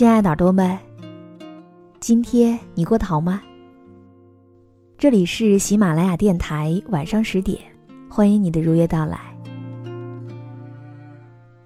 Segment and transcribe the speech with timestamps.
[0.00, 0.78] 亲爱的耳朵们，
[2.00, 3.42] 今天你过得好吗？
[4.96, 7.60] 这里是喜马拉雅电台，晚上十点，
[8.08, 9.20] 欢迎你的如约到来。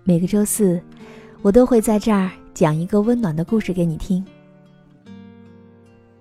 [0.03, 0.83] 每个周四，
[1.43, 4.27] 我都会在这儿讲一个温暖的故事给你听。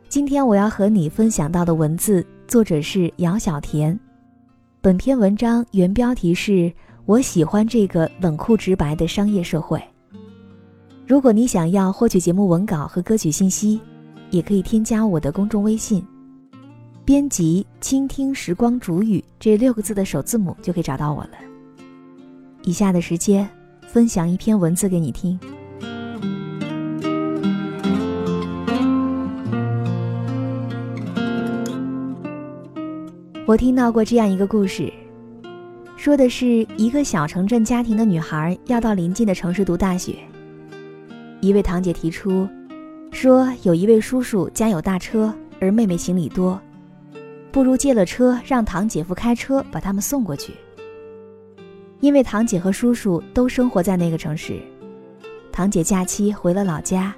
[0.07, 3.99] 今天我要和你分享到的文字，作者是姚小田。
[4.81, 6.71] 本篇文章原标题是
[7.07, 9.83] “我喜欢这个冷酷直白的商业社会”。
[11.05, 13.79] 如果你想要获取节目文稿和歌曲信息，
[14.29, 16.01] 也可以添加我的公众微信，
[17.03, 21.31] 编辑“倾听时光煮雨”这六个字的首字母就可以找到我了。
[22.63, 23.47] 以下的时间，
[23.85, 25.37] 分享一篇文字给你听。
[33.45, 34.91] 我听到过这样一个故事，
[35.97, 40.17] 说的是一个小城镇家庭的女孩要到临近的城市读大学。
[41.43, 42.47] 一位堂姐提出，
[43.11, 46.57] 说有一位叔叔家有大车，而妹妹行李多，
[47.51, 50.53] 不如借了车让堂姐夫开车把他们送过去。
[51.99, 54.57] 因为堂姐和叔叔都生活在那个城市，
[55.51, 57.13] 堂姐假期回了老家，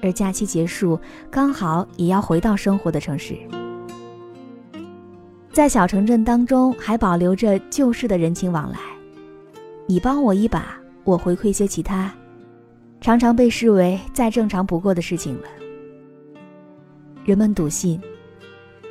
[0.00, 0.98] 而假期结束
[1.30, 3.36] 刚好也要回到生活的城市。
[5.52, 8.78] 在小城镇当中，还保留着旧式的人情往来，
[9.86, 10.74] 你帮我一把，
[11.04, 12.10] 我回馈些其他。
[13.00, 15.48] 常常被视为再正常不过的事情了。
[17.24, 18.00] 人们笃信，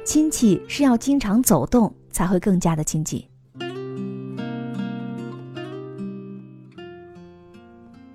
[0.03, 3.23] 亲戚是要经常走动才会更加的亲近。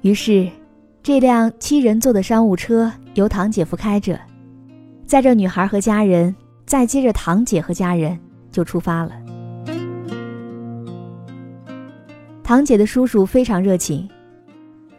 [0.01, 0.49] 于是，
[1.03, 4.19] 这辆七人座的商务车由堂姐夫开着，
[5.07, 6.35] 载着女孩和家人，
[6.67, 8.19] 再接着堂姐和家人
[8.51, 9.13] 就出发了。
[12.43, 14.09] 堂姐的叔叔非常热情。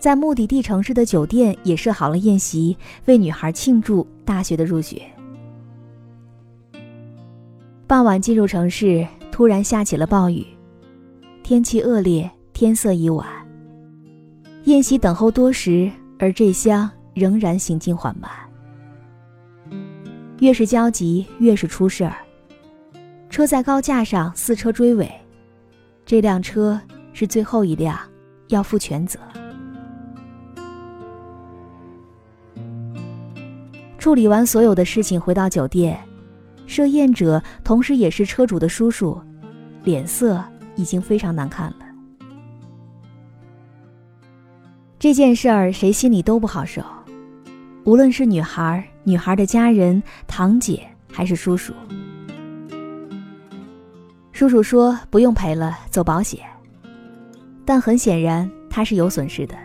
[0.03, 2.75] 在目的地城市的酒店也设好了宴席，
[3.05, 5.01] 为女孩庆祝大学的入学。
[7.87, 10.45] 傍晚进入城市，突然下起了暴雨，
[11.41, 13.25] 天气恶劣，天色已晚。
[14.65, 18.29] 宴席等候多时，而这厢仍然行进缓慢。
[20.39, 22.17] 越是焦急，越是出事儿。
[23.29, 25.09] 车在高架上四车追尾，
[26.05, 26.77] 这辆车
[27.13, 27.97] 是最后一辆，
[28.49, 29.17] 要负全责。
[34.03, 35.97] 处理完所有的事情，回到酒店，
[36.67, 39.17] 设宴者同时也是车主的叔叔，
[39.85, 40.43] 脸色
[40.75, 41.77] 已经非常难看了。
[44.99, 46.83] 这件事儿谁心里都不好受，
[47.85, 51.73] 无论是女孩、女孩的家人、堂姐还是叔叔。
[54.33, 56.41] 叔叔说不用赔了，走保险。
[57.63, 59.55] 但很显然他是有损失的。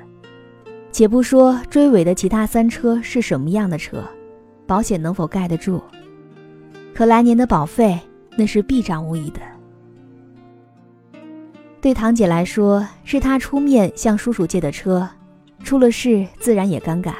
[0.92, 4.00] 且不说追尾的其他三车是什么样的车。
[4.68, 5.82] 保险能否盖得住？
[6.94, 7.98] 可来年的保费
[8.36, 9.40] 那是必涨无疑的。
[11.80, 15.08] 对堂姐来说，是她出面向叔叔借的车，
[15.64, 17.14] 出了事自然也尴尬。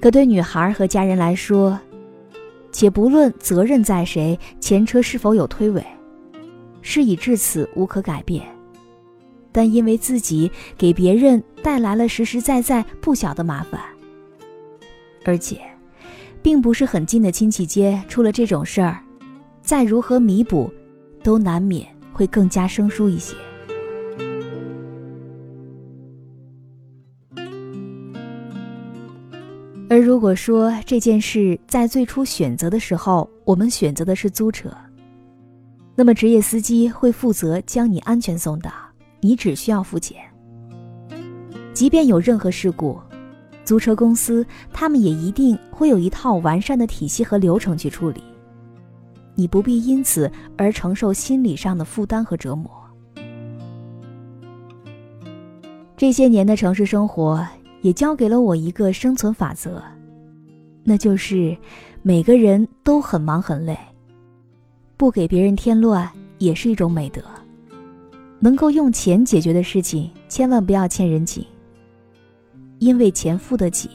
[0.00, 1.78] 可对女孩和家人来说，
[2.72, 5.84] 且不论责任在谁，前车是否有推诿，
[6.80, 8.42] 事已至此无可改变。
[9.52, 13.78] 但因为自己给别人带来了实实在在不小的麻烦。
[15.24, 15.60] 而且，
[16.46, 19.02] 并不是很近的亲戚间出了这种事儿，
[19.62, 20.72] 再如何弥补，
[21.20, 23.34] 都难免会更加生疏一些。
[29.90, 34.70] 而如果说这件事在最初选择的时候，我们选择的是租车，
[35.96, 38.70] 那么职业司机会负责将你安全送到，
[39.20, 40.16] 你只需要付钱。
[41.74, 43.00] 即便有任何事故，
[43.66, 48.22] 租车公司他们也一定会有一套完善的体系和流程去处理，
[49.34, 52.70] 你不必因此而承受心理上的负担和折磨。
[55.96, 57.44] 这些年的城市生活
[57.80, 59.82] 也教给了我一个生存法则。
[60.84, 61.56] 那就是
[62.02, 63.76] 每个人都很忙很累，
[64.96, 66.08] 不给别人添乱
[66.38, 67.20] 也是一种美德。
[68.38, 71.44] 能够用钱解决的事情，千万不要欠人情，
[72.78, 73.90] 因为钱付得起，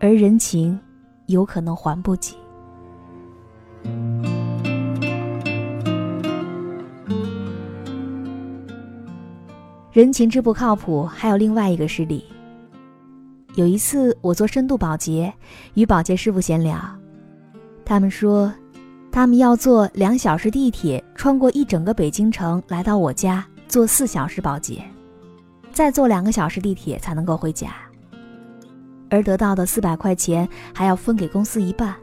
[0.00, 0.78] 而人情
[1.26, 2.36] 有可能还不起。
[9.92, 12.24] 人情之不靠谱，还有另外一个事例。
[13.54, 15.32] 有一次，我做深度保洁，
[15.74, 16.80] 与保洁师傅闲聊，
[17.84, 18.52] 他们说，
[19.12, 24.82] 他们要坐两小时地铁，穿过一整个北京城，来到我家做四小时保洁，
[25.72, 27.74] 再坐两个小时地铁才能够回家，
[29.08, 31.94] 而得到的四百块钱还要分给公司一半。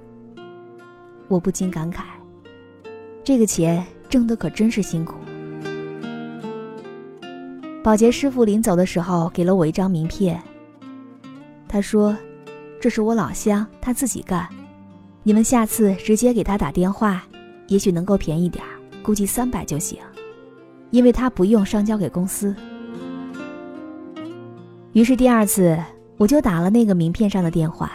[1.28, 2.02] 我不禁感慨，
[3.24, 5.16] 这个钱挣得可真是辛苦。
[7.84, 10.42] 保洁师傅临走的时候，给了我一张名片。
[11.68, 12.18] 他说
[12.82, 14.50] ：“这是我老乡，他自己干。
[15.22, 17.24] 你们下次直接给他打电话，
[17.68, 18.66] 也许能够便宜点，
[19.04, 20.00] 估计三百就行，
[20.90, 22.56] 因为他不用上交给公司。”
[24.94, 25.78] 于是第二次
[26.18, 27.92] 我就打了那个名片上的电话，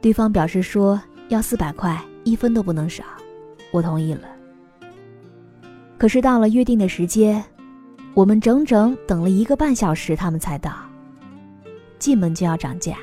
[0.00, 3.04] 对方表示说要四百块，一分都不能少，
[3.70, 4.22] 我同意了。
[5.98, 7.42] 可是到了约定的时间，
[8.14, 10.72] 我们整整等了一个半小时，他们才到。
[11.98, 12.96] 进门就要涨价，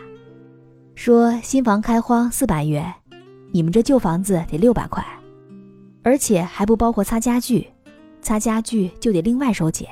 [0.95, 2.94] 说新房开荒四百元，
[3.51, 5.04] 你们这旧房子得六百块，
[6.04, 7.68] 而且还不包括擦家具，
[8.22, 9.88] 擦家具就得另外收钱，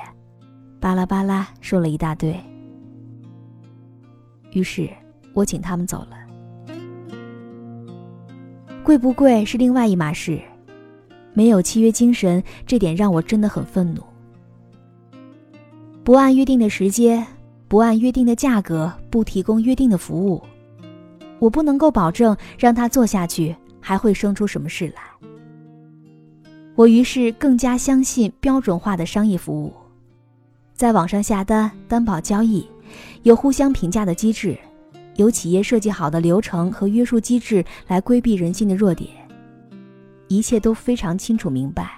[0.78, 2.38] 巴拉巴拉说了一大堆。
[4.52, 4.88] 于是
[5.32, 6.76] 我请他们走了。
[8.82, 10.40] 贵不贵是另外一码事，
[11.32, 14.02] 没有契约精神，这点让我真的很愤怒。
[16.02, 17.26] 不按约定的时间。
[17.68, 20.42] 不按约定的价格，不提供约定的服务，
[21.38, 25.02] 我不能够保证让他做下去还会生出什么事来。
[26.74, 29.72] 我于是更加相信标准化的商业服务，
[30.74, 32.68] 在网上下单、担保交易，
[33.22, 34.58] 有互相评价的机制，
[35.16, 39.10] 有企业设计好的流程和约束机制来规避人性的弱点，
[40.28, 41.90] 一切都非常清楚明白。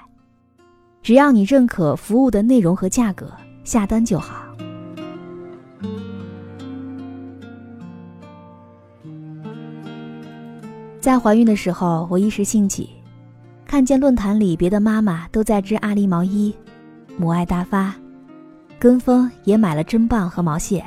[1.02, 3.32] 只要你认可服务的内容和价格，
[3.64, 4.46] 下单就好。
[11.00, 12.88] 在怀孕的时候，我一时兴起，
[13.66, 16.54] 看见论坛里别的妈妈都在织阿狸毛衣，
[17.16, 17.92] 母爱大发，
[18.82, 20.84] 跟风也买了针棒和毛线，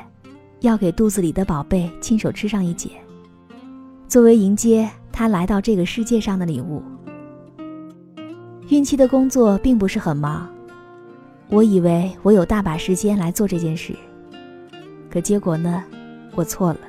[0.59, 2.89] 要给肚子里的宝贝亲手吃上一截，
[4.05, 6.83] 作为迎接他来到这个世界上的礼物。
[8.67, 10.45] 孕期的工作并不是很忙，
[11.47, 13.95] 我以为我有大把时间来做这件事，
[15.09, 15.81] 可结果呢，
[16.33, 16.79] 我错了。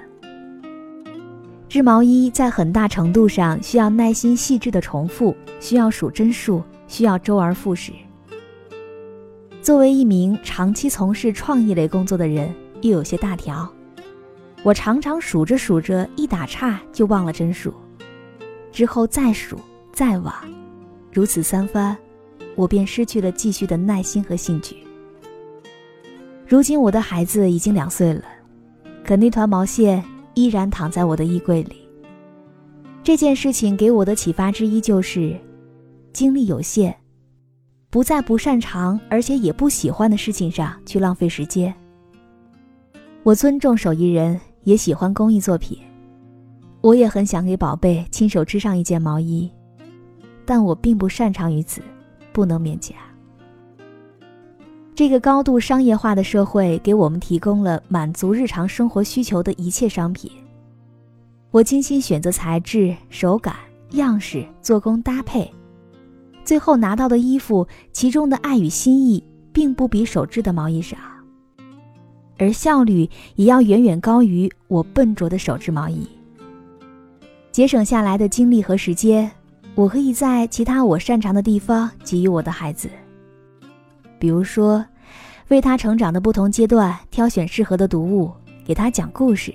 [1.69, 7.93] 织毛衣在很大程度上需要耐心细致的重复，需要数针数，需要周而复始。
[9.67, 13.69] 作为一名长期从事创意类工作的人，又有些大条，
[14.63, 17.75] 我常常数着数着一打岔就忘了针数，
[18.71, 19.59] 之后再数
[19.93, 20.33] 再忘，
[21.13, 21.97] 如此三番，
[22.55, 24.77] 我便失去了继续的耐心和兴趣。
[26.47, 28.23] 如今我的孩子已经两岁了，
[29.05, 30.01] 可那团毛线。
[30.35, 31.77] 依然躺在我的衣柜里。
[33.03, 35.35] 这件事情给我的启发之一就是，
[36.13, 36.95] 精力有限，
[37.89, 41.75] 不在不擅长而且也不喜欢的事情上去浪费时间。
[43.23, 45.79] 我尊重手艺人，也喜欢工艺作品，
[46.81, 49.51] 我也很想给宝贝亲手织上一件毛衣，
[50.45, 51.81] 但我并不擅长于此，
[52.33, 52.97] 不能勉强。
[54.95, 60.31] 这个高度商业化的社会给我们提供了满足日常生活需求的一切商品。
[61.51, 63.57] 我精心选择材质、手感、
[63.91, 65.53] 样式、做工搭配，
[66.47, 69.23] 最后拿到的衣服，其中的爱与心意
[69.53, 70.97] 并不比手织的毛衣少，
[72.39, 76.07] 而效率也要远远高于我笨拙的手织毛衣。
[77.51, 79.29] 节省下来的精力和时间，
[79.75, 82.89] 我可以在其他我擅长的地方给予我的孩子。
[84.21, 84.85] 比如说，
[85.49, 88.31] 为他成长的不同阶段挑选适合的读物，
[88.65, 89.53] 给他讲故事，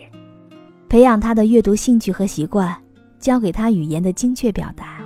[0.90, 2.76] 培养他的阅读兴趣和习惯，
[3.18, 5.01] 教给他语言的精确表达。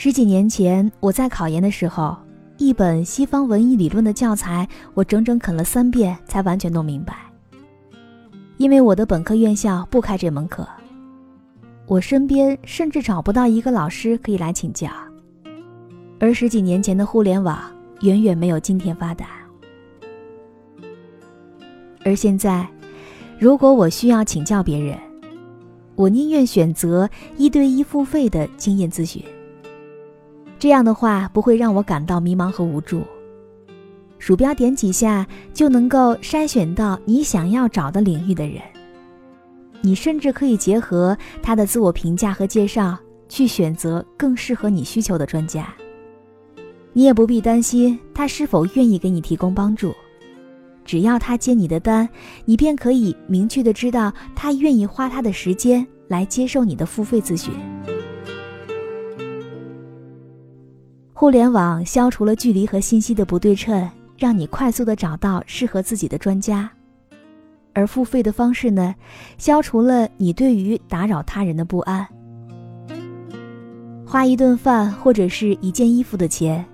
[0.00, 2.16] 十几年前，我在考研的时候，
[2.56, 4.64] 一本西方文艺理论的教材，
[4.94, 7.16] 我整整啃了三遍才完全弄明白。
[8.58, 10.64] 因为我的本科院校不开这门课，
[11.88, 14.88] 我身边甚至找不到一个老师可以来请教。
[16.20, 17.58] 而十几年前的互联网
[18.02, 19.26] 远远没有今天发达，
[22.04, 22.64] 而现在，
[23.36, 24.96] 如果我需要请教别人，
[25.96, 29.20] 我宁愿选择一对一付费的经验咨询。
[30.58, 33.02] 这样的话不会让我感到迷茫和无助。
[34.18, 38.60] 鼠标点几下就能够筛选到你想要找的领域的人。
[39.80, 42.98] 你甚至可以结合他的自我评价和介绍，
[43.28, 45.72] 去选择更适合你需求的专家。
[46.92, 49.94] 你也不必担心他是否愿意给你提供帮助，
[50.84, 52.08] 只要他接你的单，
[52.44, 57.54] 你便可以明确的知道他愿意花他的时间来接受你的付费咨询。
[61.20, 66.68] 互联网消除了距离和信息的不对称，让你快速的找到适合自己的专家；
[67.72, 68.94] 而付费的方式呢，
[69.36, 72.06] 消除了你对于打扰他人的不安。
[74.06, 76.64] 花一顿饭或者是一件衣服的钱，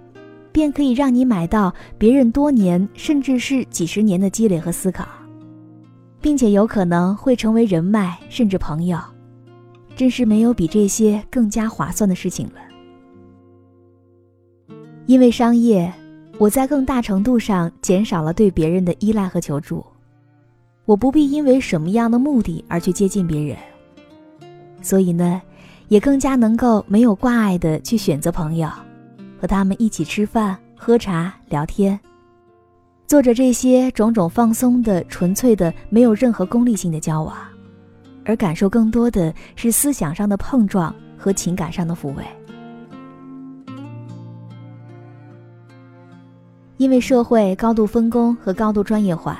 [0.52, 5.08] 便可以让你买到别人多年甚至是几十年的积累和思考，
[6.20, 8.98] 并且有可能会成为人脉甚至朋友。
[9.96, 12.60] 真是没有比这些更加划算的事情了。
[15.06, 15.92] 因为商业，
[16.38, 19.84] 我在更大程度上减少了对别人的依赖和求助。
[20.86, 23.56] 我不必因为什么样的目的而去接近别人，
[24.82, 25.40] 所以呢，
[25.88, 28.68] 也更加能够没有挂碍的去选择朋友，
[29.40, 31.98] 和他们一起吃饭、喝茶、聊天，
[33.06, 37.36] 做着这些种种放松的、纯粹的、没有任何功利性的交往，
[38.24, 42.24] 而感受更多的是思想上的碰撞和情感上的抚慰。
[46.76, 49.38] 因为社会高度分工和高度专业化，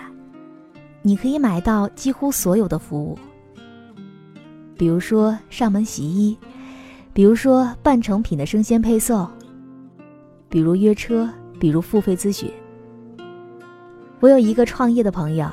[1.03, 3.19] 你可以买到几乎所有的服务，
[4.77, 6.39] 比如说上门洗衣，
[7.13, 9.29] 比如说半成品的生鲜配送，
[10.49, 12.49] 比如约车，比如付费咨询。
[14.21, 15.51] 我有一个创业的朋友，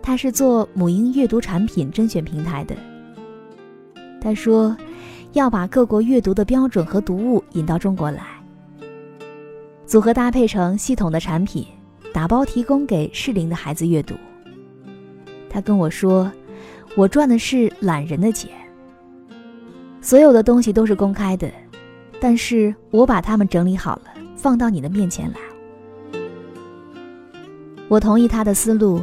[0.00, 2.76] 他是做母婴阅读产品甄选平台的。
[4.20, 4.76] 他说，
[5.32, 8.35] 要把各国阅读的标准和读物引到中国来。
[9.86, 11.64] 组合搭配成系统的产品，
[12.12, 14.16] 打包提供给适龄的孩子阅读。
[15.48, 16.30] 他跟我说
[16.96, 18.50] ：“我赚的是懒人的钱，
[20.00, 21.48] 所有的东西都是公开的，
[22.20, 25.38] 但是我把它们整理好了，放到你的面前来。”
[27.86, 29.00] 我同意他的思路，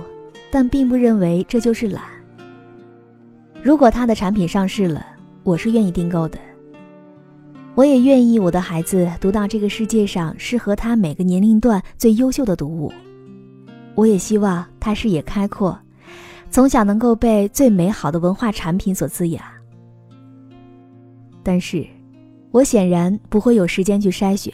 [0.52, 2.04] 但并不认为这就是懒。
[3.64, 5.06] 如果他的产品上市了，
[5.44, 6.38] 我是愿意订购的。
[7.76, 12.94] 我也愿意我的孩子读到这个世界上适合他每个年龄段最优秀的读物。
[13.96, 15.78] 我也希望他视野开阔，
[16.52, 19.44] 从小能够被最美好的文化产品所滋养。
[21.42, 21.84] 但是，
[22.52, 24.54] 我显然不会有时间去筛选，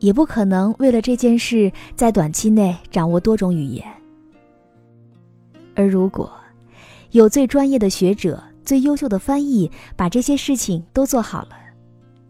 [0.00, 3.86] 也不可能为了这件事在短期内掌握多种语言。
[5.76, 6.28] 而如果
[7.12, 11.50] 有最专业的学者、最优秀的翻译把这些事情都做好了，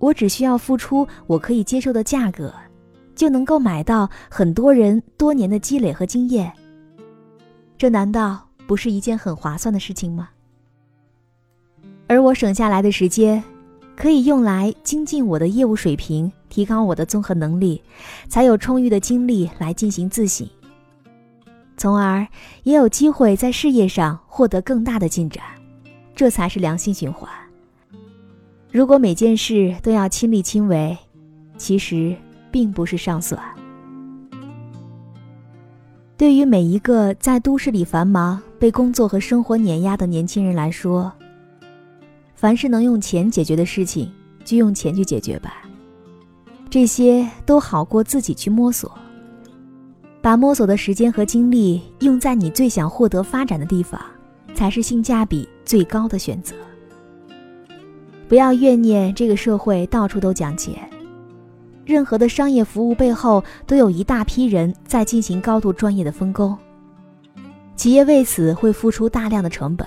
[0.00, 2.52] 我只需要付出我可以接受的价格，
[3.14, 6.52] 就能够买到很多人多年的积累和经验。
[7.78, 10.30] 这难道不是一件很划算的事情吗？
[12.08, 13.42] 而我省下来的时间，
[13.94, 17.80] 可以用来精进我的业务水平，提高我的综合能力，
[18.28, 20.48] 才有充裕的精力来进行自省，
[21.76, 22.26] 从而
[22.64, 25.44] 也有机会在事业上获得更大的进展。
[26.14, 27.30] 这才是良性循环。
[28.72, 30.96] 如果每件事都要亲力亲为，
[31.56, 32.14] 其实
[32.52, 33.40] 并不是上算。
[36.16, 41.10] 对于每一个在都市里繁忙、被工作和生活碾压的年轻人来说，
[42.36, 44.12] 凡是能用钱解决的事情，
[44.44, 45.62] 就用钱去解决吧。
[46.68, 48.96] 这些都好过自己去摸索。
[50.22, 54.00] 把摸索的时间和精力用在你最想获得发展的地方，
[54.54, 56.54] 才是性价比最高的选择。
[58.30, 60.88] 不要怨念这个社会到处都讲钱，
[61.84, 66.56] 任何的商业服务背后都有一大批人在进行高度专业的分工，
[67.74, 69.84] 企业为此会付出大量的成本。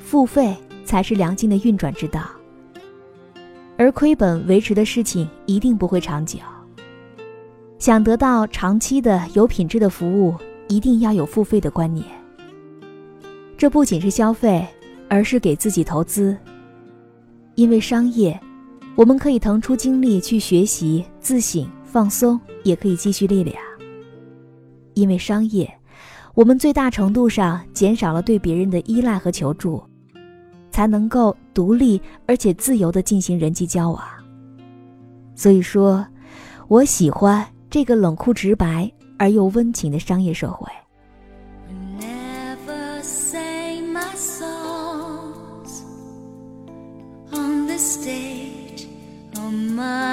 [0.00, 0.52] 付费
[0.84, 2.22] 才是良性的运转之道，
[3.76, 6.40] 而亏本维持的事情一定不会长久。
[7.78, 10.34] 想得到长期的有品质的服务，
[10.66, 12.04] 一定要有付费的观念。
[13.56, 14.66] 这不仅是消费，
[15.08, 16.36] 而是给自己投资。
[17.54, 18.38] 因为商业，
[18.94, 23.56] 我们可以腾出精力去学习、自省、放松，也可以积蓄力量。
[24.94, 25.70] 因为商业，
[26.34, 29.82] 我们最大程度上减少了对别人的依赖和求助，
[30.70, 34.02] 才能够独立而且自由地进行人际交往。
[35.34, 36.06] 所以说，
[36.68, 40.66] 我喜欢这个冷酷直白而又温情的商业社会。
[48.02, 48.88] State
[49.36, 50.11] on my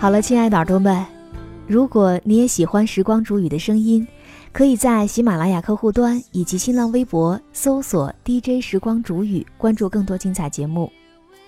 [0.00, 1.04] 好了，亲爱的耳朵们。
[1.66, 4.06] 如果你也喜欢时光煮雨的声音，
[4.52, 10.90] 可以在喜马拉雅客户端以及新浪微博搜索 DJ 时光煮雨，关注更多精彩节目。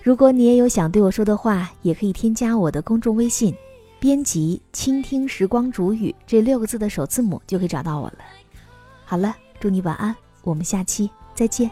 [0.03, 3.55] 如果你也有想对我说的话，也可以添加我的公众微信，
[3.99, 8.17] 编辑“倾听时光煮雨”这六个字的首字母就可以找到我了。
[9.05, 11.71] 好了，祝你晚安，我们下期再见。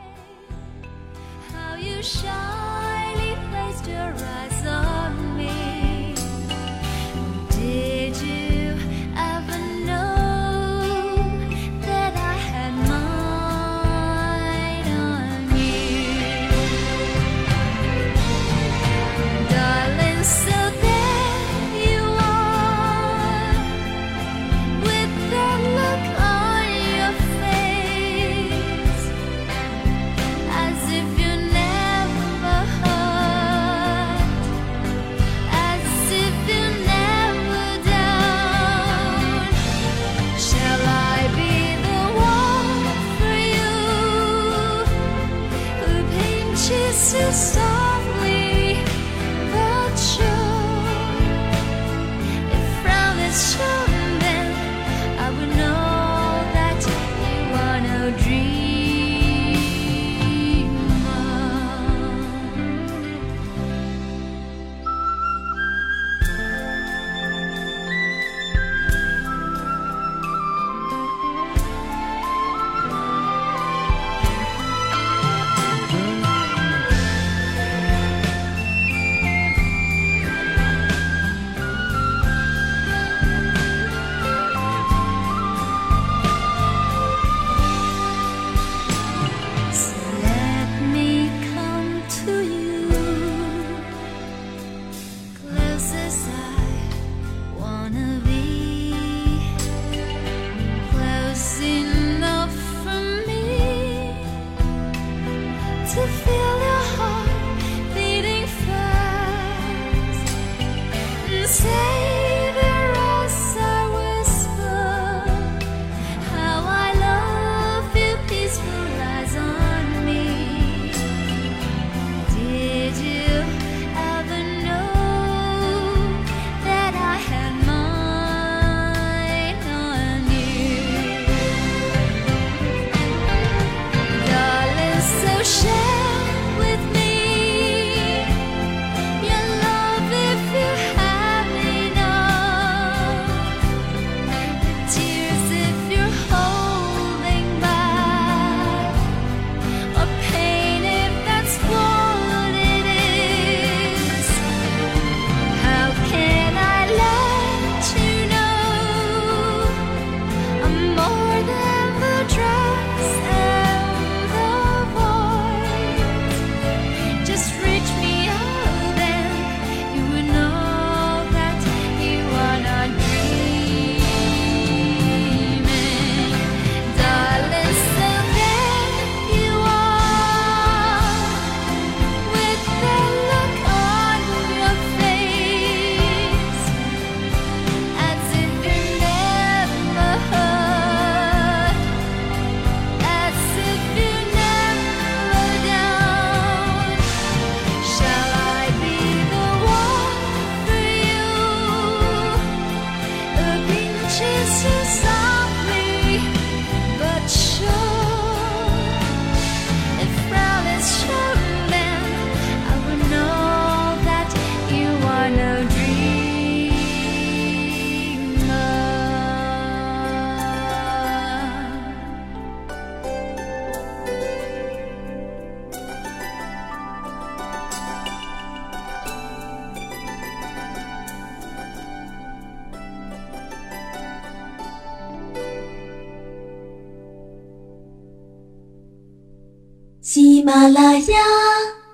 [240.50, 241.16] 马拉雅，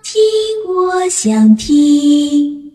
[0.01, 0.23] 听
[0.65, 2.71] 我想听。